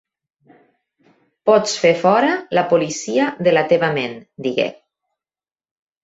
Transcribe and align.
"Pots 1.49 1.75
fer 1.83 1.91
fora 1.99 2.31
la 2.59 2.63
policia 2.71 3.27
de 3.47 3.53
la 3.53 3.63
teva 3.73 3.91
ment", 3.99 4.15
digué. 4.47 4.67